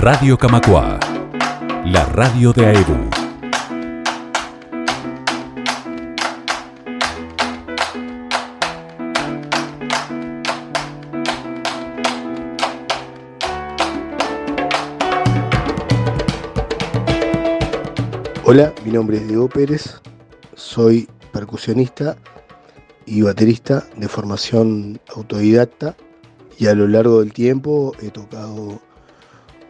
[0.00, 0.98] Radio Camacua,
[1.84, 3.10] la radio de AEBU.
[18.44, 20.00] Hola, mi nombre es Diego Pérez,
[20.54, 22.16] soy percusionista
[23.06, 25.96] y baterista de formación autodidacta
[26.60, 28.78] y a lo largo del tiempo he tocado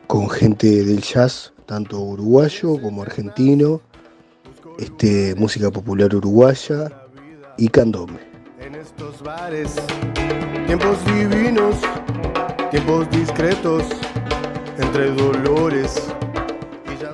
[0.09, 3.81] con gente del jazz, tanto uruguayo como argentino,
[4.77, 6.91] este, música popular uruguaya
[7.57, 8.19] y candombe.
[8.59, 9.77] En estos bares,
[10.67, 11.77] tiempos divinos,
[12.73, 13.85] tiempos discretos,
[14.77, 16.13] entre dolores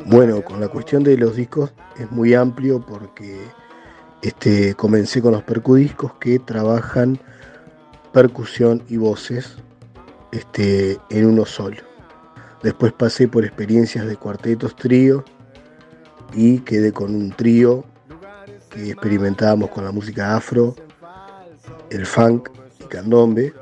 [0.07, 3.41] bueno, con la cuestión de los discos es muy amplio porque
[4.23, 7.19] este, comencé con los percudiscos que trabajan
[8.13, 9.59] percusión y voces
[10.37, 11.79] este, en uno solo.
[12.63, 15.25] Después pasé por experiencias de cuartetos, trío
[16.35, 17.85] y quedé con un trío
[18.71, 20.75] que experimentábamos con la música afro,
[21.91, 23.55] el funk y candombe.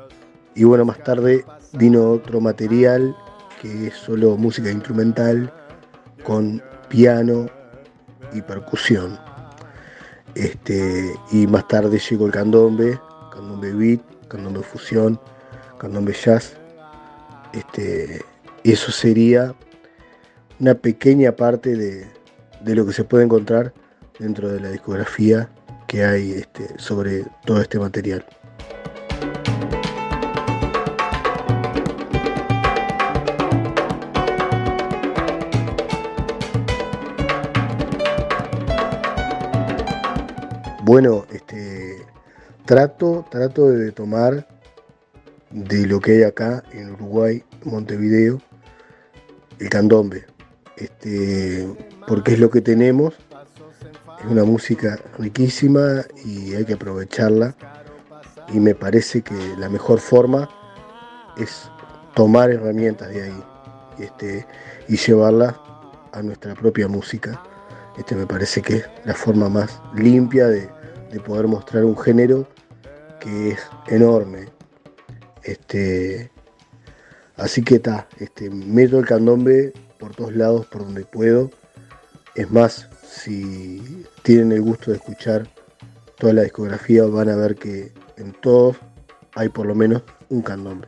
[0.55, 3.15] Y bueno, más tarde vino otro material
[3.61, 5.51] que es solo música instrumental
[6.23, 7.47] con piano
[8.33, 9.17] y percusión.
[10.33, 12.99] Este, y más tarde llegó el candombe,
[13.31, 15.19] candombe beat, candombe fusión,
[15.77, 16.57] candombe jazz.
[17.55, 18.21] Este,
[18.65, 19.55] eso sería
[20.59, 22.05] una pequeña parte de,
[22.59, 23.73] de, lo que se puede encontrar
[24.19, 25.49] dentro de la discografía
[25.87, 28.25] que hay este, sobre todo este material.
[40.83, 42.05] Bueno, este,
[42.65, 44.47] trato, trato de tomar
[45.55, 48.41] de lo que hay acá en Uruguay, Montevideo,
[49.57, 50.25] el candombe,
[50.75, 51.65] este,
[52.07, 53.13] porque es lo que tenemos,
[54.19, 57.55] es una música riquísima y hay que aprovecharla
[58.49, 60.49] y me parece que la mejor forma
[61.37, 61.71] es
[62.15, 63.43] tomar herramientas de ahí
[63.99, 64.45] este,
[64.89, 65.55] y llevarlas
[66.11, 67.41] a nuestra propia música.
[67.97, 70.69] Este me parece que es la forma más limpia de,
[71.11, 72.45] de poder mostrar un género
[73.21, 74.54] que es enorme.
[75.45, 76.31] Este,
[77.37, 81.51] así que está, este, meto el candombe por todos lados, por donde puedo.
[82.33, 85.47] Es más, si tienen el gusto de escuchar
[86.17, 88.77] toda la discografía, van a ver que en todos
[89.35, 90.87] hay por lo menos un candombe.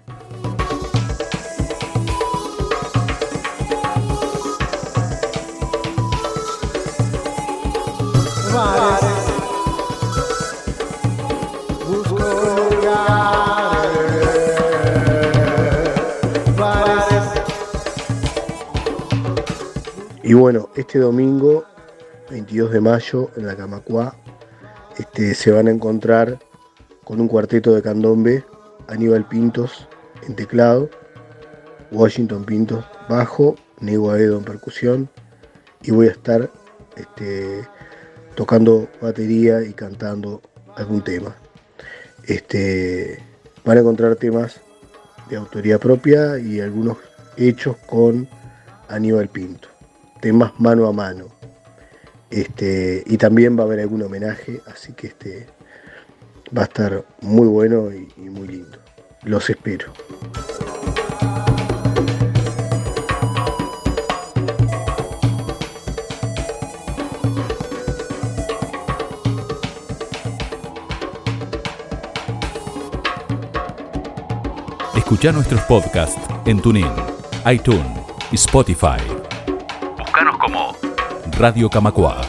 [20.27, 21.63] Y bueno, este domingo,
[22.29, 24.13] 22 de mayo, en la Camacua,
[24.97, 26.38] este, se van a encontrar
[27.05, 28.43] con un cuarteto de candombe,
[28.89, 29.87] Aníbal Pintos
[30.27, 30.89] en teclado,
[31.93, 35.09] Washington Pintos bajo, Nego Aedo en percusión,
[35.81, 36.51] y voy a estar
[36.97, 37.66] este,
[38.35, 40.41] tocando batería y cantando
[40.75, 41.37] algún tema.
[42.25, 43.23] Este,
[43.63, 44.59] van a encontrar temas
[45.29, 46.97] de autoría propia y algunos
[47.37, 48.27] hechos con
[48.89, 49.76] Aníbal Pinto
[50.19, 51.25] temas mano a mano.
[52.29, 55.47] Este, y también va a haber algún homenaje, así que este,
[56.55, 58.78] va a estar muy bueno y, muy lindo.
[59.23, 59.91] Los espero.
[74.95, 76.91] Escucha nuestros podcasts en TuneIn,
[77.45, 77.88] iTunes
[78.29, 79.16] y Spotify.
[81.31, 82.22] Radio Camacua.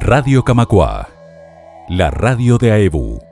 [0.00, 1.08] Radio Camacua,
[1.88, 3.31] la radio de AEBU.